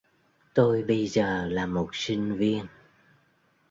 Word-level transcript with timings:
tôi 0.53 0.83
bây 0.83 1.07
giờ 1.07 1.47
là 1.47 1.65
một 1.65 1.89
sinh 1.93 2.37
viên 2.37 2.65